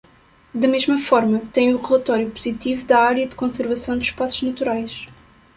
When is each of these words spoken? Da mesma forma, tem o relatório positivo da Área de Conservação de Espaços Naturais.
Da 0.51 0.67
mesma 0.67 0.97
forma, 0.97 1.41
tem 1.53 1.75
o 1.75 1.77
relatório 1.79 2.31
positivo 2.31 2.83
da 2.85 2.99
Área 3.01 3.27
de 3.27 3.35
Conservação 3.35 3.95
de 3.99 4.05
Espaços 4.05 4.41
Naturais. 4.41 5.05